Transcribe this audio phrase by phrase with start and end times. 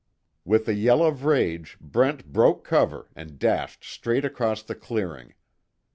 [0.45, 5.35] With a yell of rage, Brent broke cover and dashed straight across the clearing.